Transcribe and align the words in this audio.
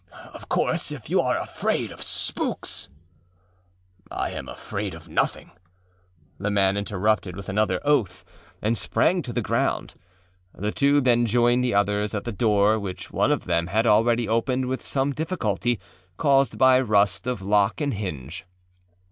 Of 0.33 0.49
course 0.49 0.91
if 0.91 1.11
you 1.11 1.21
are 1.21 1.37
afraid 1.37 1.91
of 1.91 1.99
spooksââ 1.99 2.89
âI 4.11 4.31
am 4.33 4.49
afraid 4.49 4.95
of 4.95 5.07
nothing,â 5.07 5.51
the 6.39 6.49
man 6.49 6.75
interrupted 6.75 7.35
with 7.35 7.47
another 7.49 7.79
oath, 7.85 8.25
and 8.63 8.75
sprang 8.75 9.21
to 9.21 9.31
the 9.31 9.43
ground. 9.43 9.93
The 10.55 10.71
two 10.71 11.01
then 11.01 11.27
joined 11.27 11.63
the 11.63 11.75
others 11.75 12.15
at 12.15 12.23
the 12.23 12.31
door, 12.31 12.79
which 12.79 13.11
one 13.11 13.31
of 13.31 13.43
them 13.45 13.67
had 13.67 13.85
already 13.85 14.27
opened 14.27 14.65
with 14.65 14.81
some 14.81 15.13
difficulty, 15.13 15.79
caused 16.17 16.57
by 16.57 16.79
rust 16.79 17.27
of 17.27 17.43
lock 17.43 17.79
and 17.79 17.93
hinge. 17.93 18.47